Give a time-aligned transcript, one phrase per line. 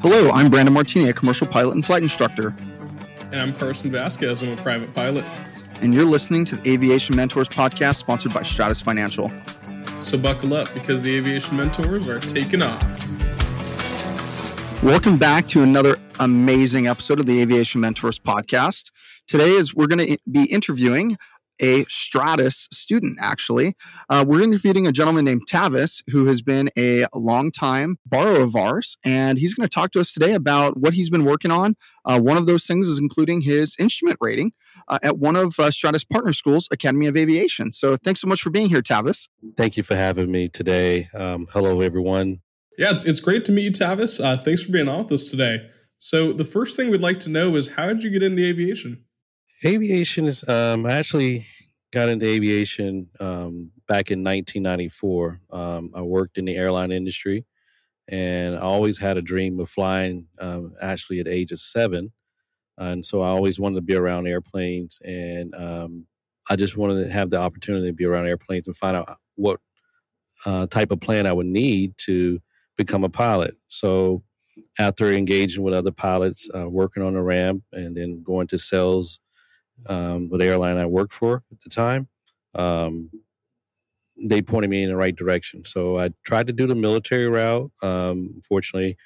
[0.00, 2.54] Hello, I'm Brandon Martini, a commercial pilot and flight instructor.
[3.32, 5.24] And I'm Carson Vasquez, I'm a private pilot.
[5.80, 9.32] And you're listening to the Aviation Mentors podcast sponsored by Stratus Financial.
[9.98, 12.84] So buckle up because the Aviation Mentors are taking off.
[14.84, 18.92] Welcome back to another amazing episode of the Aviation Mentors podcast.
[19.26, 21.16] Today is we're going to be interviewing
[21.60, 23.74] a Stratus student, actually.
[24.08, 28.96] Uh, we're interviewing a gentleman named Tavis, who has been a long-time borrower of ours,
[29.04, 31.76] and he's going to talk to us today about what he's been working on.
[32.04, 34.52] Uh, one of those things is including his instrument rating
[34.88, 37.72] uh, at one of uh, Stratus partner schools, Academy of Aviation.
[37.72, 39.28] So thanks so much for being here, Tavis.
[39.56, 41.08] Thank you for having me today.
[41.14, 42.40] Um, hello, everyone.
[42.76, 44.24] Yeah, it's, it's great to meet you, Tavis.
[44.24, 45.68] Uh, thanks for being on with us today.
[45.98, 49.04] So the first thing we'd like to know is how did you get into aviation?
[49.64, 51.46] Aviation is, um, I actually
[51.92, 55.40] got into aviation um, back in 1994.
[55.50, 57.44] Um, I worked in the airline industry
[58.08, 62.12] and I always had a dream of flying um, actually at age of seven.
[62.76, 66.06] And so I always wanted to be around airplanes and um,
[66.48, 69.58] I just wanted to have the opportunity to be around airplanes and find out what
[70.46, 72.40] uh, type of plan I would need to
[72.76, 73.56] become a pilot.
[73.66, 74.22] So
[74.78, 79.20] after engaging with other pilots, uh, working on the ramp, and then going to sales
[79.88, 82.08] um, with the airline I worked for at the time,
[82.54, 83.10] um,
[84.16, 85.64] they pointed me in the right direction.
[85.64, 87.70] So I tried to do the military route.
[87.82, 88.96] Um, fortunately,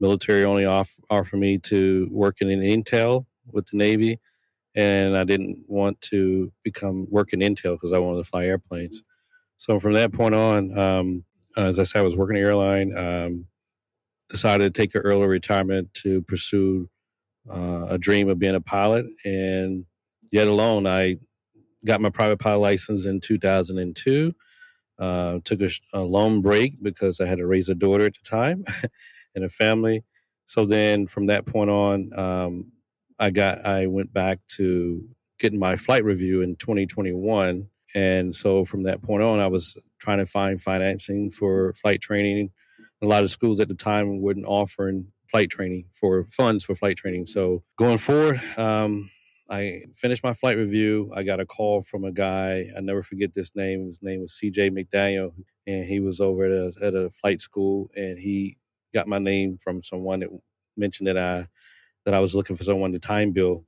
[0.00, 4.20] military only off, offered me to work in intel with the Navy,
[4.76, 9.02] and I didn't want to become work in intel because I wanted to fly airplanes.
[9.56, 11.24] So from that point on, um,
[11.56, 12.96] as I said, I was working the airline.
[12.96, 13.46] Um,
[14.28, 16.88] decided to take an early retirement to pursue
[17.50, 19.86] uh, a dream of being a pilot, and
[20.32, 21.16] yet alone, I
[21.86, 24.34] got my private pilot license in 2002.
[24.98, 28.28] Uh, took a, a, long break because I had to raise a daughter at the
[28.28, 28.64] time
[29.36, 30.02] and a family.
[30.44, 32.72] So then, from that point on, um,
[33.16, 35.08] I got I went back to
[35.38, 40.18] getting my flight review in 2021, and so from that point on, I was trying
[40.18, 42.50] to find financing for flight training.
[43.00, 44.92] A lot of schools at the time wouldn't offer
[45.30, 47.26] flight training for funds for flight training.
[47.26, 49.10] So going forward, um,
[49.50, 51.10] I finished my flight review.
[51.14, 52.66] I got a call from a guy.
[52.76, 53.86] I never forget this name.
[53.86, 54.70] His name was C.J.
[54.70, 55.32] McDaniel,
[55.66, 58.58] and he was over at a, at a flight school, and he
[58.92, 60.28] got my name from someone that
[60.76, 61.46] mentioned that I
[62.04, 63.64] that I was looking for someone to time build.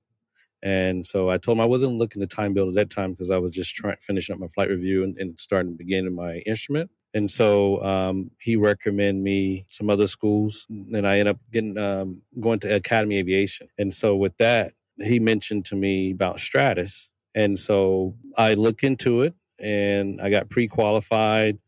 [0.63, 3.31] And so I told him I wasn't looking to time build at that time because
[3.31, 6.91] I was just trying finishing up my flight review and, and starting beginning my instrument.
[7.15, 12.23] And so um, he recommended me some other schools, and I ended up getting um,
[12.39, 13.69] going to Academy Aviation.
[13.79, 17.11] And so with that, he mentioned to me about Stratus.
[17.35, 21.59] And so I looked into it and I got pre qualified,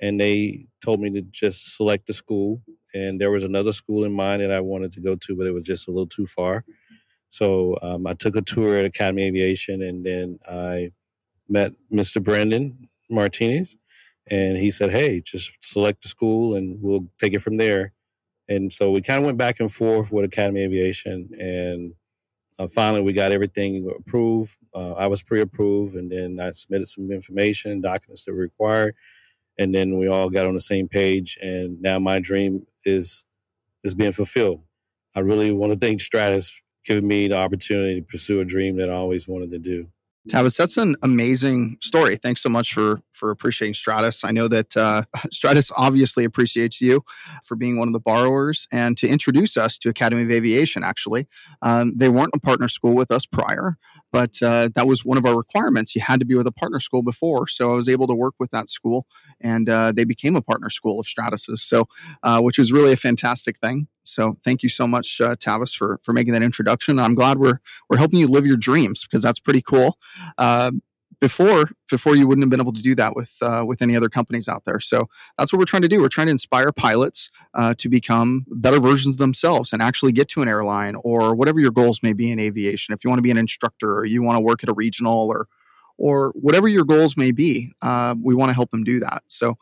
[0.00, 2.62] and they told me to just select the school.
[2.94, 5.52] And there was another school in mind that I wanted to go to, but it
[5.52, 6.64] was just a little too far.
[7.30, 10.92] So um, I took a tour at Academy Aviation, and then I
[11.48, 12.22] met Mr.
[12.22, 12.78] Brandon
[13.10, 13.76] Martinez,
[14.30, 17.92] and he said, "Hey, just select the school, and we'll take it from there."
[18.48, 21.94] And so we kind of went back and forth with Academy Aviation, and
[22.58, 24.56] uh, finally we got everything approved.
[24.74, 28.94] Uh, I was pre-approved, and then I submitted some information, documents that were required,
[29.58, 31.38] and then we all got on the same page.
[31.42, 33.24] And now my dream is
[33.84, 34.62] is being fulfilled.
[35.16, 38.76] I really want to thank Stratus for giving me the opportunity to pursue a dream
[38.76, 39.88] that I always wanted to do.
[40.28, 42.16] Tavis, that's an amazing story.
[42.16, 44.24] Thanks so much for for appreciating Stratus.
[44.24, 45.02] I know that uh,
[45.32, 47.02] Stratus obviously appreciates you
[47.44, 50.84] for being one of the borrowers and to introduce us to Academy of Aviation.
[50.84, 51.26] Actually,
[51.62, 53.76] um, they weren't a partner school with us prior,
[54.12, 55.94] but uh, that was one of our requirements.
[55.96, 58.34] You had to be with a partner school before, so I was able to work
[58.38, 59.06] with that school,
[59.40, 61.62] and uh, they became a partner school of Stratus's.
[61.62, 61.86] So,
[62.22, 63.88] uh, which was really a fantastic thing.
[64.04, 66.98] So, thank you so much, uh, Tavis, for for making that introduction.
[66.98, 69.98] I'm glad we're we're helping you live your dreams because that's pretty cool.
[70.38, 70.72] Uh,
[71.22, 74.08] before before you wouldn't have been able to do that with uh, with any other
[74.08, 74.80] companies out there.
[74.80, 75.08] So
[75.38, 76.00] that's what we're trying to do.
[76.00, 80.28] We're trying to inspire pilots uh, to become better versions of themselves and actually get
[80.30, 82.92] to an airline or whatever your goals may be in aviation.
[82.92, 85.28] If you want to be an instructor or you want to work at a regional
[85.28, 85.46] or
[85.96, 89.22] or whatever your goals may be, uh, we want to help them do that.
[89.28, 89.56] So.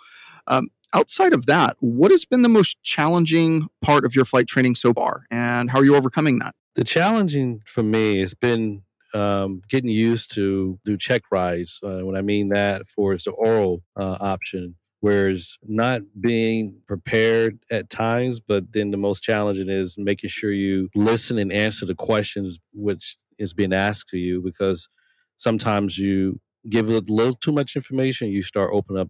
[0.47, 4.75] Um, outside of that, what has been the most challenging part of your flight training
[4.75, 6.55] so far, and how are you overcoming that?
[6.75, 8.83] The challenging for me has been
[9.15, 11.81] um, getting used to do check rides.
[11.83, 17.59] Uh, when I mean that, for it's the oral uh, option, whereas not being prepared
[17.71, 21.95] at times, but then the most challenging is making sure you listen and answer the
[21.95, 24.89] questions which is being asked of you because
[25.37, 26.39] sometimes you
[26.69, 29.09] give a little too much information, you start opening up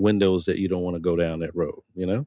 [0.00, 2.26] windows that you don't want to go down that road, you know?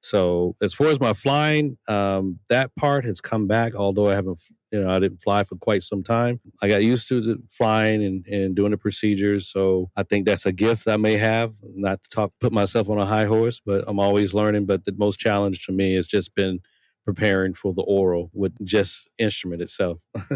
[0.00, 3.74] So as far as my flying, um, that part has come back.
[3.74, 4.40] Although I haven't,
[4.70, 6.40] you know, I didn't fly for quite some time.
[6.62, 9.48] I got used to the flying and, and doing the procedures.
[9.48, 11.54] So I think that's a gift I may have.
[11.62, 14.66] Not to talk, put myself on a high horse, but I'm always learning.
[14.66, 16.60] But the most challenge to me has just been
[17.04, 19.98] preparing for the oral with just instrument itself.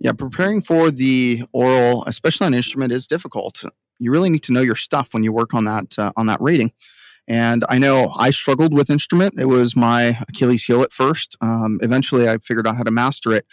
[0.00, 3.62] yeah, preparing for the oral, especially on instrument, is difficult.
[3.98, 6.40] You really need to know your stuff when you work on that uh, on that
[6.40, 6.72] rating.
[7.26, 9.34] And I know I struggled with instrument.
[9.38, 11.36] It was my Achilles heel at first.
[11.40, 13.44] Um, eventually, I figured out how to master it.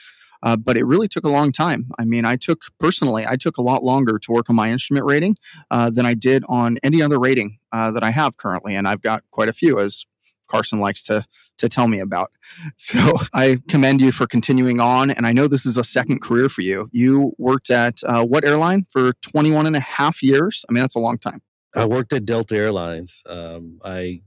[0.44, 1.90] Uh, but it really took a long time.
[1.98, 5.06] I mean, I took personally, I took a lot longer to work on my instrument
[5.06, 5.38] rating
[5.72, 9.02] uh, than I did on any other rating uh, that I have currently, and I've
[9.02, 10.06] got quite a few, as
[10.48, 11.26] Carson likes to
[11.58, 12.32] to tell me about.
[12.78, 16.50] So I commend you for continuing on, and I know this is a second career
[16.50, 16.90] for you.
[16.92, 20.66] You worked at uh, what airline for 21 and a half years?
[20.70, 21.42] I mean, that's a long time.
[21.76, 23.22] I worked at Delta Airlines.
[23.28, 24.22] Um, I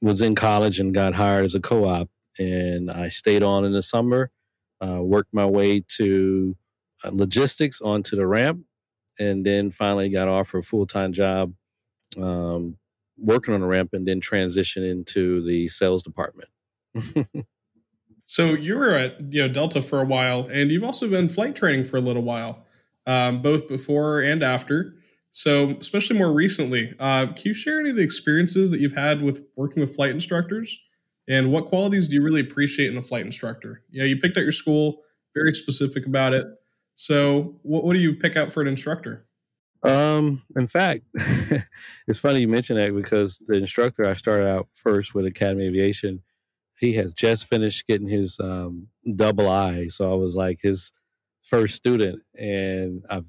[0.00, 2.08] was in college and got hired as a co-op,
[2.38, 4.30] and I stayed on in the summer.
[4.80, 6.56] Uh, worked my way to
[7.04, 8.64] uh, logistics onto the ramp,
[9.18, 11.52] and then finally got offered a full time job
[12.16, 12.76] um,
[13.20, 16.48] working on a ramp, and then transition into the sales department.
[18.24, 21.54] so you were at you know Delta for a while, and you've also been flight
[21.54, 22.66] training for a little while,
[23.06, 24.94] um, both before and after.
[25.30, 29.22] So, especially more recently, uh, can you share any of the experiences that you've had
[29.22, 30.82] with working with flight instructors?
[31.28, 33.82] And what qualities do you really appreciate in a flight instructor?
[33.90, 35.02] You know, you picked out your school,
[35.32, 36.48] very specific about it.
[36.96, 39.26] So, what, what do you pick out for an instructor?
[39.82, 45.14] Um, in fact, it's funny you mention that because the instructor I started out first
[45.14, 46.22] with Academy Aviation,
[46.78, 50.92] he has just finished getting his um, double I, so I was like his
[51.42, 53.26] first student, and I've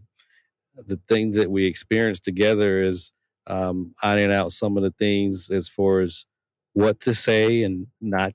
[0.76, 3.12] the things that we experienced together is
[3.48, 6.26] um, ironing out some of the things as far as
[6.74, 8.34] what to say and not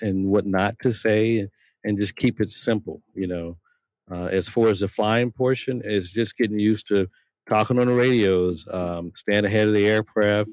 [0.00, 1.50] and what not to say and,
[1.84, 3.56] and just keep it simple you know.
[4.10, 7.08] Uh, as far as the flying portion is just getting used to
[7.48, 10.50] talking on the radios um, staying ahead of the aircraft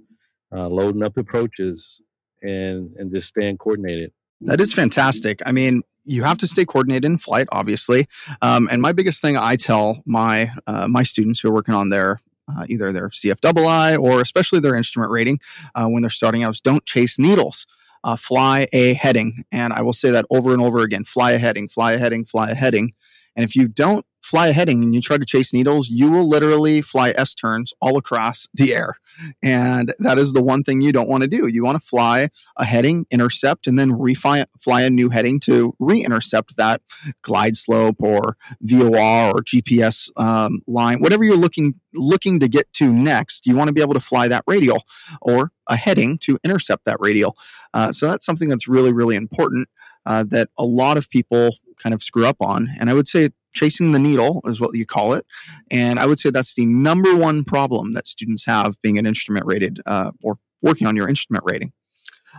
[0.56, 2.02] uh, loading up approaches
[2.42, 4.12] and and just staying coordinated
[4.42, 8.08] that is fantastic i mean you have to stay coordinated in flight, obviously.
[8.42, 11.90] Um, and my biggest thing I tell my uh, my students who are working on
[11.90, 15.40] their uh, either their CFII or especially their instrument rating
[15.74, 17.66] uh, when they're starting out is don't chase needles.
[18.04, 21.40] Uh, fly a heading, and I will say that over and over again: fly a
[21.40, 22.94] heading, fly a heading, fly a heading.
[23.36, 26.28] And if you don't fly a heading and you try to chase needles, you will
[26.28, 28.96] literally fly S turns all across the air.
[29.42, 31.48] And that is the one thing you don't want to do.
[31.48, 35.74] You want to fly a heading, intercept, and then refly fly a new heading to
[35.80, 36.82] re-intercept that
[37.22, 42.92] glide slope or VOR or GPS um, line, whatever you're looking looking to get to
[42.92, 43.46] next.
[43.46, 44.84] You want to be able to fly that radial
[45.22, 47.38] or a heading to intercept that radial.
[47.74, 49.70] Uh, so that's something that's really really important
[50.06, 52.70] uh, that a lot of people kind of screw up on.
[52.80, 55.26] And I would say chasing the needle is what you call it.
[55.72, 59.46] And I would say that's the number one problem that students have being an instrument
[59.46, 61.72] rated uh, or working on your instrument rating.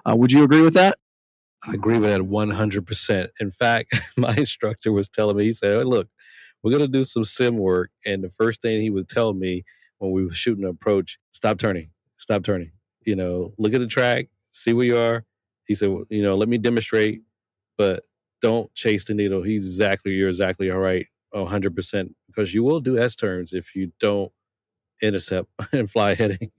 [0.04, 0.98] Uh, would you agree with that?
[1.66, 3.28] I agree with that 100%.
[3.40, 6.08] In fact, my instructor was telling me, he said, oh, look,
[6.62, 7.90] we're going to do some sim work.
[8.04, 9.64] And the first thing he would tell me
[9.98, 12.72] when we were shooting an approach, stop turning, stop turning.
[13.04, 15.24] You know, look at the track, see where you are.
[15.66, 17.22] He said, well, you know, let me demonstrate,
[17.78, 18.02] but
[18.40, 19.42] don't chase the needle.
[19.42, 23.92] He's exactly, you're exactly all right, 100%, because you will do S turns if you
[24.00, 24.32] don't
[25.02, 26.50] intercept and fly heading.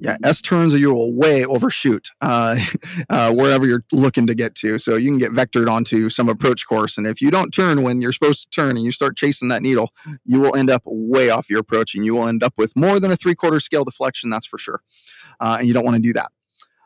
[0.00, 2.58] yeah, S turns are you will way overshoot uh,
[3.10, 4.78] uh, wherever you're looking to get to.
[4.78, 6.96] So you can get vectored onto some approach course.
[6.96, 9.62] And if you don't turn when you're supposed to turn and you start chasing that
[9.62, 9.90] needle,
[10.24, 13.00] you will end up way off your approach and you will end up with more
[13.00, 14.80] than a three quarter scale deflection, that's for sure.
[15.38, 16.30] Uh, and you don't want to do that.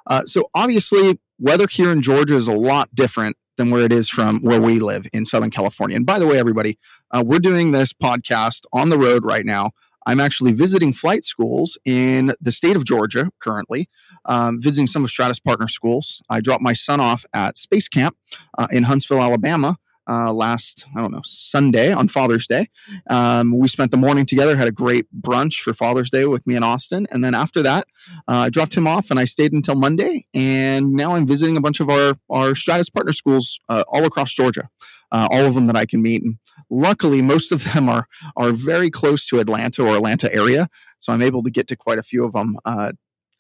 [0.07, 4.09] Uh, so obviously, weather here in Georgia is a lot different than where it is
[4.09, 5.97] from where we live in Southern California.
[5.97, 6.79] And by the way, everybody,
[7.11, 9.71] uh, we're doing this podcast on the road right now.
[10.07, 13.89] I'm actually visiting flight schools in the state of Georgia currently,
[14.27, 16.23] um, visiting some of Stratus partner schools.
[16.29, 18.17] I dropped my son off at Space Camp
[18.59, 22.69] uh, in Huntsville, Alabama, uh, last, I don't know, Sunday on Father's Day.
[23.11, 26.57] Um, we spent the morning together, had a great brunch for Father's Day with me
[26.57, 27.07] and Austin.
[27.11, 27.87] And then after that,
[28.29, 30.27] uh, I dropped him off and I stayed until Monday.
[30.35, 34.33] And now I'm visiting a bunch of our, our Stratus partner schools uh, all across
[34.33, 34.69] Georgia.
[35.13, 36.23] Uh, all of them that I can meet.
[36.23, 36.39] And
[36.71, 40.69] luckily, most of them are are very close to Atlanta or Atlanta area,
[40.99, 42.93] so I'm able to get to quite a few of them uh,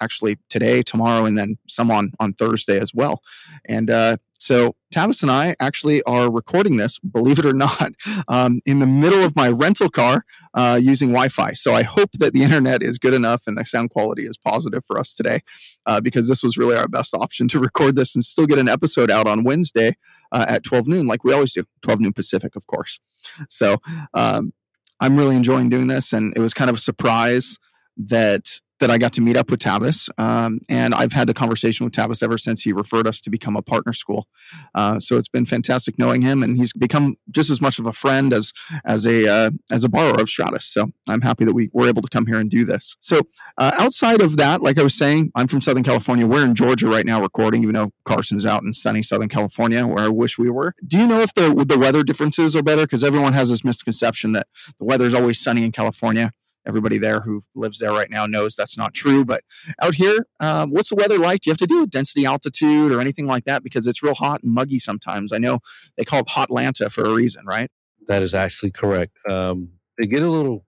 [0.04, 3.22] actually today, tomorrow, and then some on on Thursday as well.
[3.66, 7.92] And uh, so Tavis and I actually are recording this, believe it or not,
[8.28, 11.54] um, in the middle of my rental car uh, using Wi-Fi.
[11.54, 14.84] So I hope that the internet is good enough and the sound quality is positive
[14.86, 15.40] for us today,
[15.86, 18.68] uh, because this was really our best option to record this and still get an
[18.68, 19.96] episode out on Wednesday
[20.30, 23.00] uh, at 12 noon, like we always do, 12 noon Pacific, of course.
[23.48, 23.78] So
[24.12, 24.52] um,
[25.00, 27.58] I'm really enjoying doing this, and it was kind of a surprise
[27.96, 30.10] that that I got to meet up with Tavis.
[30.18, 33.56] Um, and I've had a conversation with Tavis ever since he referred us to become
[33.56, 34.28] a partner school.
[34.74, 37.94] Uh, so it's been fantastic knowing him, and he's become just as much of a
[37.94, 38.52] friend as
[38.84, 40.66] as a uh, as a borrower of Stratus.
[40.66, 42.94] So I'm happy that we were able to come here and do this.
[43.00, 43.22] So
[43.56, 46.26] uh, outside of that, like I was saying, I'm from Southern California.
[46.26, 50.04] We're in Georgia right now recording, even though Carson's out in sunny Southern California, where
[50.04, 50.74] I wish we were.
[50.86, 52.82] Do you know if the the weather differences are better?
[52.82, 54.46] Because everyone has this misconception that
[54.78, 56.34] the weather is always sunny in California
[56.66, 59.24] everybody there who lives there right now knows that's not true.
[59.24, 59.42] But
[59.80, 61.42] out here, um, what's the weather like?
[61.42, 63.62] Do you have to do density altitude or anything like that?
[63.62, 65.32] Because it's real hot and muggy sometimes.
[65.32, 65.60] I know
[65.96, 67.70] they call it Hot Atlanta for a reason, right?
[68.06, 69.16] That is actually correct.
[69.28, 70.66] Um, they get a little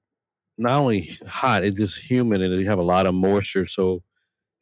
[0.59, 3.67] not only hot, it's just humid and they have a lot of moisture.
[3.67, 4.03] So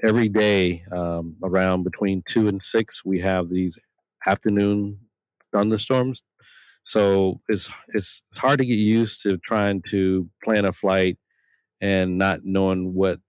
[0.02, 3.78] every day um, around between two and six, we have these
[4.26, 4.98] afternoon
[5.52, 6.22] thunderstorms.
[6.82, 11.16] So it's it's hard to get used to trying to plan a flight
[11.84, 13.20] and not knowing what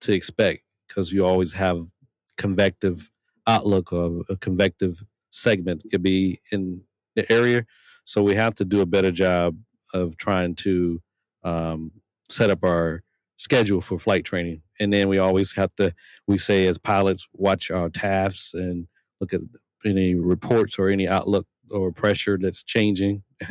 [0.00, 1.86] to expect because you always have
[2.38, 3.10] convective
[3.46, 6.82] outlook or a convective segment could be in
[7.14, 7.66] the area.
[8.04, 9.58] So we have to do a better job
[9.92, 11.02] of trying to
[11.44, 11.90] um,
[12.30, 13.02] set up our
[13.36, 14.62] schedule for flight training.
[14.80, 15.92] And then we always have to,
[16.26, 18.86] we say as pilots, watch our TAFs and
[19.20, 19.42] look at
[19.84, 23.24] any reports or any outlook or pressure that's changing.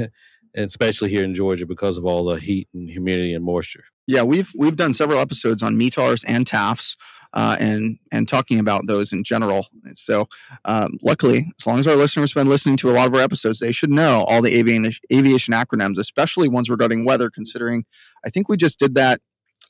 [0.56, 3.84] and especially here in Georgia because of all the heat and humidity and moisture.
[4.08, 6.96] Yeah, we've we've done several episodes on METARs and TAFs.
[7.32, 9.68] Uh, and and talking about those in general.
[9.94, 10.28] So,
[10.66, 13.22] um, luckily, as long as our listeners have been listening to a lot of our
[13.22, 17.30] episodes, they should know all the aviation aviation acronyms, especially ones regarding weather.
[17.30, 17.86] Considering,
[18.26, 19.22] I think we just did that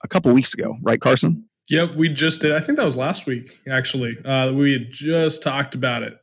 [0.06, 1.50] a couple weeks ago, right, Carson?
[1.70, 2.54] Yep, we just did.
[2.54, 4.18] I think that was last week, actually.
[4.24, 6.18] Uh, we had just talked about it,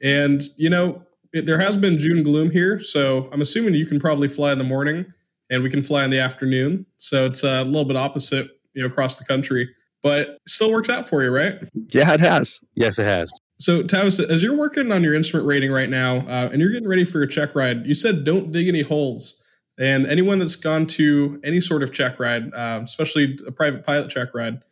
[0.00, 1.05] and you know,
[1.36, 4.58] it, there has been June gloom here, so I'm assuming you can probably fly in
[4.58, 5.06] the morning
[5.50, 6.86] and we can fly in the afternoon.
[6.96, 9.68] So it's a little bit opposite, you know, across the country,
[10.02, 11.58] but still works out for you, right?
[11.88, 12.60] Yeah, it has.
[12.74, 13.30] Yes, it has.
[13.58, 16.88] So, Tavis, as you're working on your instrument rating right now, uh, and you're getting
[16.88, 19.42] ready for your check ride, you said don't dig any holes.
[19.78, 24.10] And anyone that's gone to any sort of check ride, uh, especially a private pilot
[24.10, 24.62] check ride,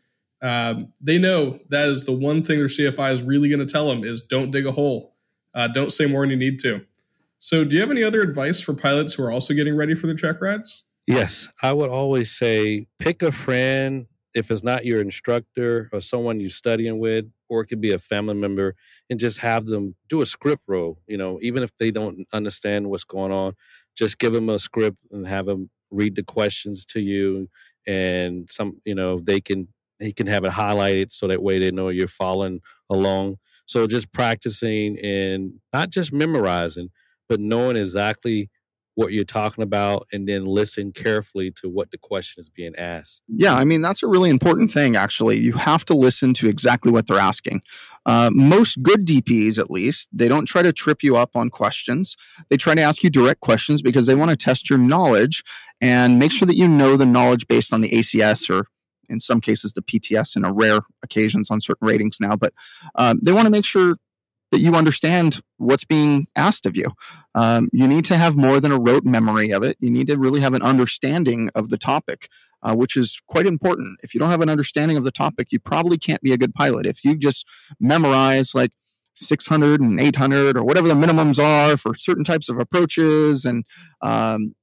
[0.41, 3.89] um, they know that is the one thing their CFI is really going to tell
[3.89, 5.14] them is don't dig a hole.
[5.55, 6.85] Uh, don't say more than you need to.
[7.39, 10.07] So, do you have any other advice for pilots who are also getting ready for
[10.07, 10.85] their check rides?
[11.07, 16.41] Yes, I would always say pick a friend if it's not your instructor or someone
[16.41, 18.75] you're studying with, or it could be a family member,
[19.09, 20.99] and just have them do a script roll.
[21.07, 23.53] You know, even if they don't understand what's going on,
[23.97, 27.49] just give them a script and have them read the questions to you,
[27.87, 29.69] and some, you know, they can
[30.01, 33.37] he can have it highlighted so that way they know you're following along.
[33.67, 36.91] So just practicing and not just memorizing,
[37.29, 38.51] but knowing exactly
[38.95, 43.23] what you're talking about and then listen carefully to what the question is being asked.
[43.29, 45.41] Yeah, I mean, that's a really important thing, actually.
[45.41, 47.63] You have to listen to exactly what they're asking.
[48.07, 52.17] Uh, most good DPs, at least, they don't try to trip you up on questions.
[52.51, 55.43] They try to ask you direct questions because they want to test your knowledge
[55.81, 58.67] and make sure that you know the knowledge based on the ACS or
[59.09, 62.53] in some cases the PTS in a rare occasions on certain ratings now, but
[62.95, 63.97] um, they want to make sure
[64.51, 66.93] that you understand what's being asked of you.
[67.35, 69.77] Um, you need to have more than a rote memory of it.
[69.81, 72.29] You need to really have an understanding of the topic,
[72.63, 73.99] uh, which is quite important.
[74.05, 76.55] If you don't have an understanding of the topic, you probably can't be a good
[76.55, 76.87] pilot.
[76.87, 77.45] If you just
[77.81, 78.71] memorize like
[79.17, 83.65] 600 and 800 or whatever the minimums are for certain types of approaches and
[84.03, 84.55] um,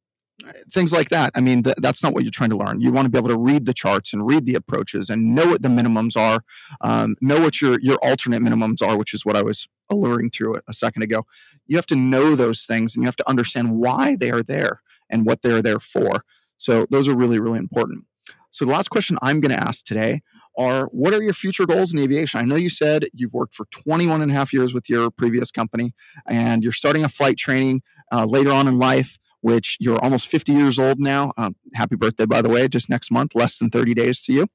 [0.73, 1.31] things like that.
[1.35, 2.81] I mean, th- that's not what you're trying to learn.
[2.81, 5.47] You want to be able to read the charts and read the approaches and know
[5.47, 6.43] what the minimums are,
[6.81, 10.55] um, know what your your alternate minimums are, which is what I was alluring to
[10.55, 11.25] a, a second ago.
[11.67, 14.81] You have to know those things and you have to understand why they are there
[15.09, 16.23] and what they're there for.
[16.57, 18.05] So those are really really important.
[18.51, 20.21] So the last question I'm going to ask today
[20.57, 22.39] are what are your future goals in aviation?
[22.39, 25.51] I know you said you've worked for 21 and a half years with your previous
[25.51, 25.93] company
[26.27, 27.81] and you're starting a flight training
[28.11, 31.33] uh, later on in life which you're almost 50 years old now.
[31.37, 34.47] Um, happy birthday, by the way, just next month, less than 30 days to you.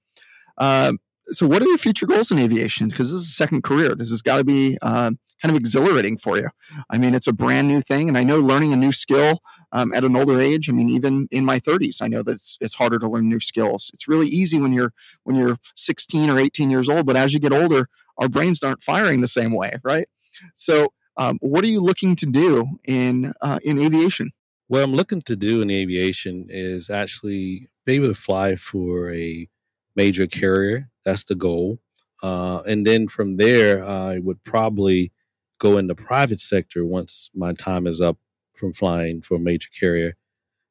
[0.59, 0.93] Uh,
[1.29, 2.89] so what are your future goals in aviation?
[2.89, 3.95] Because this is a second career.
[3.95, 5.11] This has got to be uh,
[5.43, 6.49] kind of exhilarating for you.
[6.89, 9.41] I mean, it's a brand new thing, and I know learning a new skill
[9.73, 10.69] um, at an older age.
[10.71, 13.41] I mean, even in my 30s, I know that it's, it's harder to learn new
[13.41, 13.91] skills.
[13.93, 14.93] It's really easy when you're
[15.25, 17.89] when you're 16 or 18 years old, but as you get older,
[18.19, 20.09] our brains aren't firing the same way, right?
[20.55, 24.31] So, um, what are you looking to do in uh, in aviation?
[24.69, 29.49] What I'm looking to do in aviation is actually be able to fly for a
[29.95, 30.91] major carrier.
[31.05, 31.79] That's the goal.
[32.23, 35.13] Uh, and then from there, I would probably
[35.59, 38.19] go in the private sector once my time is up
[38.55, 40.15] from flying for a major carrier.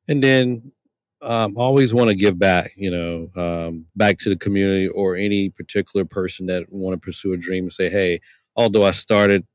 [0.08, 0.74] And then
[1.22, 5.50] um, always want to give back, you know, um, back to the community or any
[5.50, 8.20] particular person that want to pursue a dream and say, hey,
[8.56, 9.46] although I started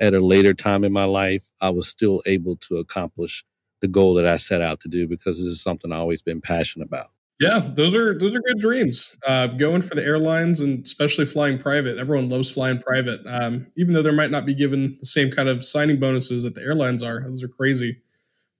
[0.00, 3.44] at a later time in my life, I was still able to accomplish
[3.80, 6.40] the goal that I set out to do because this is something I've always been
[6.40, 7.10] passionate about.
[7.40, 9.16] Yeah, those are those are good dreams.
[9.26, 11.96] Uh, going for the airlines and especially flying private.
[11.96, 15.48] Everyone loves flying private, um, even though there might not be given the same kind
[15.48, 17.20] of signing bonuses that the airlines are.
[17.20, 18.02] Those are crazy.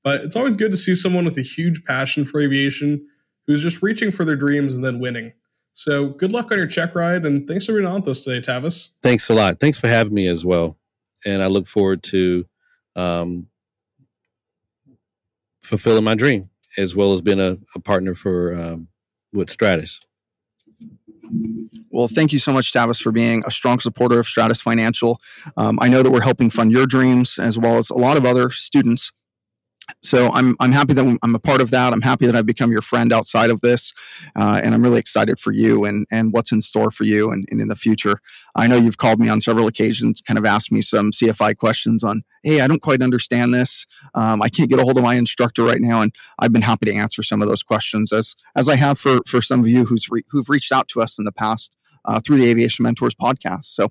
[0.05, 3.05] But it's always good to see someone with a huge passion for aviation
[3.49, 5.33] who's just reaching for their dreams and then winning.
[5.73, 8.41] So good luck on your check ride, and thanks for being on with us today,
[8.41, 8.91] Tavis.
[9.03, 9.59] Thanks a lot.
[9.59, 10.77] Thanks for having me as well,
[11.27, 12.47] and I look forward to
[12.95, 13.49] um,
[15.69, 18.89] fulfilling my dream as well as being a, a partner for um,
[19.33, 20.01] with Stratus.
[21.91, 25.21] Well, thank you so much, Tavis, for being a strong supporter of Stratus Financial.
[25.57, 28.25] Um, I know that we're helping fund your dreams as well as a lot of
[28.25, 29.13] other students
[30.03, 31.93] so I'm I'm happy that I'm a part of that.
[31.93, 33.93] I'm happy that I've become your friend outside of this,
[34.37, 37.47] uh, and I'm really excited for you and and what's in store for you and,
[37.51, 38.21] and in the future.
[38.55, 42.05] I know you've called me on several occasions, kind of asked me some CFI questions
[42.05, 43.87] on, hey, I don't quite understand this.
[44.15, 46.87] Um, I can't get a hold of my instructor right now, and I've been happy
[46.87, 49.87] to answer some of those questions as as I have for for some of you
[49.87, 51.78] who's re- who've reached out to us in the past.
[52.05, 53.65] Uh, through the Aviation Mentors podcast.
[53.65, 53.89] So,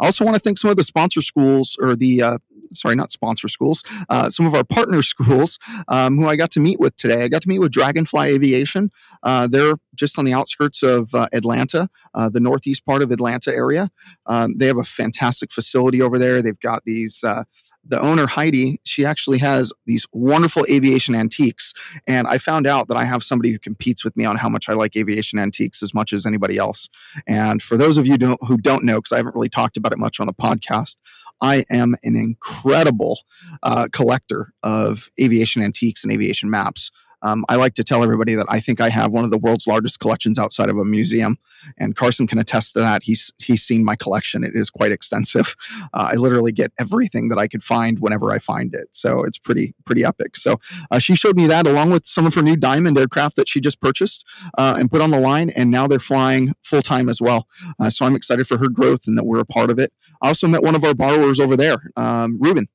[0.00, 2.38] I also want to thank some of the sponsor schools or the uh,
[2.74, 6.60] sorry, not sponsor schools, uh, some of our partner schools um, who I got to
[6.60, 7.24] meet with today.
[7.24, 8.90] I got to meet with Dragonfly Aviation.
[9.22, 13.52] Uh, they're just on the outskirts of uh, Atlanta, uh, the northeast part of Atlanta
[13.54, 13.90] area.
[14.26, 16.42] Um, they have a fantastic facility over there.
[16.42, 17.44] They've got these uh,
[17.84, 21.72] the owner Heidi, she actually has these wonderful aviation antiques,
[22.06, 24.68] and I found out that I have somebody who competes with me on how much
[24.68, 26.88] I like aviation antiques as much as anybody else.
[27.26, 29.92] And for those of you don't, who don't know, because I haven't really talked about
[29.92, 30.96] it much on the podcast,
[31.40, 33.20] I am an incredible
[33.62, 36.90] uh, collector of aviation antiques and aviation maps.
[37.22, 39.66] Um, I like to tell everybody that I think I have one of the world's
[39.66, 41.38] largest collections outside of a museum,
[41.78, 43.02] and Carson can attest to that.
[43.02, 45.56] He's he's seen my collection; it is quite extensive.
[45.92, 49.38] Uh, I literally get everything that I could find whenever I find it, so it's
[49.38, 50.36] pretty pretty epic.
[50.36, 53.48] So uh, she showed me that along with some of her new Diamond aircraft that
[53.48, 54.24] she just purchased
[54.58, 57.48] uh, and put on the line, and now they're flying full time as well.
[57.78, 59.92] Uh, so I'm excited for her growth and that we're a part of it.
[60.22, 62.68] I also met one of our borrowers over there, um, Ruben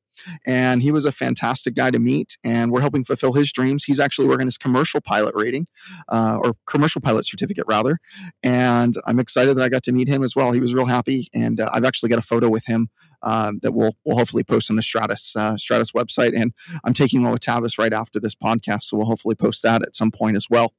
[0.45, 2.37] and he was a fantastic guy to meet.
[2.43, 3.83] And we're helping fulfill his dreams.
[3.83, 5.67] He's actually working his commercial pilot rating,
[6.09, 7.99] uh, or commercial pilot certificate rather.
[8.43, 10.51] And I'm excited that I got to meet him as well.
[10.51, 12.89] He was real happy, and uh, I've actually got a photo with him
[13.23, 16.39] um, that we'll we'll hopefully post on the Stratus uh, Stratus website.
[16.39, 19.81] And I'm taking one with Tavis right after this podcast, so we'll hopefully post that
[19.81, 20.73] at some point as well.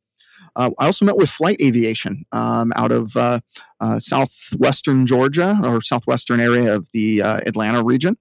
[0.55, 3.41] Uh, I also met with Flight Aviation um, out of uh,
[3.81, 8.17] uh, southwestern Georgia or southwestern area of the uh, Atlanta region.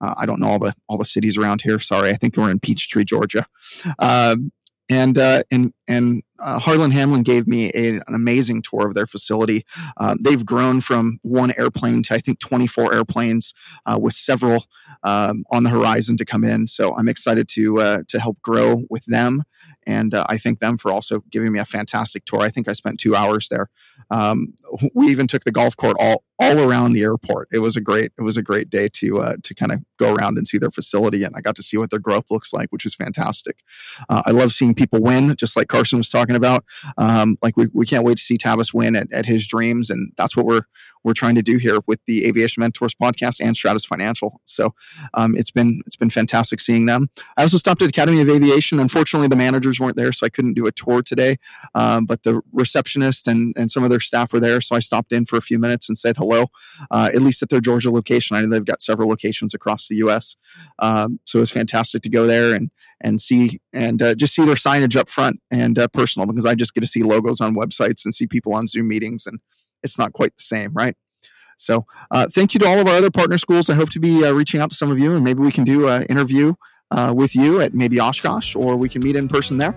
[0.00, 1.78] Uh, I don't know all the all the cities around here.
[1.78, 3.46] Sorry, I think we're in Peachtree, Georgia.
[3.98, 4.52] Um,
[4.88, 9.06] and uh, and and uh, Harlan Hamlin gave me a, an amazing tour of their
[9.06, 9.64] facility.
[9.96, 13.54] Uh, they've grown from one airplane to I think 24 airplanes,
[13.86, 14.66] uh, with several
[15.02, 16.68] um, on the horizon to come in.
[16.68, 19.44] So I'm excited to uh, to help grow with them,
[19.86, 22.40] and uh, I thank them for also giving me a fantastic tour.
[22.40, 23.68] I think I spent two hours there.
[24.10, 24.54] Um,
[24.94, 27.48] we even took the golf court all all around the airport.
[27.50, 30.14] It was a great it was a great day to uh, to kind of go
[30.14, 32.70] around and see their facility, and I got to see what their growth looks like,
[32.70, 33.60] which is fantastic.
[34.08, 36.64] I love seeing people win, just like Carson was talking talking about.
[36.98, 40.12] Um, like we, we can't wait to see Tavis win at, at his dreams, and
[40.16, 40.62] that's what we're
[41.06, 44.40] we're trying to do here with the Aviation Mentors podcast and Stratus Financial.
[44.44, 44.74] So
[45.14, 47.08] um, it's been it's been fantastic seeing them.
[47.36, 48.80] I also stopped at Academy of Aviation.
[48.80, 51.38] Unfortunately, the managers weren't there, so I couldn't do a tour today.
[51.76, 55.12] Um, but the receptionist and and some of their staff were there, so I stopped
[55.12, 56.46] in for a few minutes and said hello.
[56.90, 58.36] Uh, at least at their Georgia location.
[58.36, 60.36] I know they've got several locations across the U.S.
[60.80, 64.44] Um, so it was fantastic to go there and and see and uh, just see
[64.44, 67.54] their signage up front and uh, personal because I just get to see logos on
[67.54, 69.38] websites and see people on Zoom meetings and
[69.86, 70.94] it's not quite the same, right?
[71.56, 73.70] So, uh, thank you to all of our other partner schools.
[73.70, 75.64] I hope to be uh, reaching out to some of you, and maybe we can
[75.64, 76.54] do an interview
[76.90, 79.74] uh, with you at maybe Oshkosh, or we can meet in person there.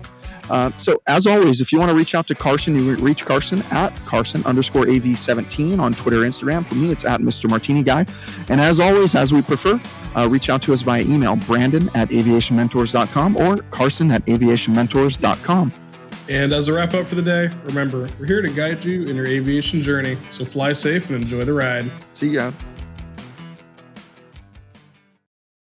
[0.48, 3.62] Uh, so, as always, if you want to reach out to Carson, you reach Carson
[3.70, 6.68] at Carson underscore AV17 on Twitter, Instagram.
[6.68, 7.48] For me, it's at Mr.
[7.48, 8.06] Martini Guy.
[8.48, 9.80] And as always, as we prefer,
[10.16, 15.72] uh, reach out to us via email, Brandon at aviationmentors.com or Carson at aviationmentors.com.
[16.30, 19.16] And as a wrap up for the day, remember, we're here to guide you in
[19.16, 20.16] your aviation journey.
[20.28, 21.90] So fly safe and enjoy the ride.
[22.14, 22.52] See ya.